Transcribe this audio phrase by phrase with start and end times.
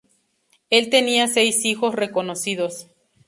[0.71, 2.87] Él tenía seis hijos reconocidos.